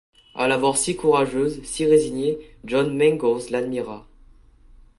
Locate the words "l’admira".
3.51-4.07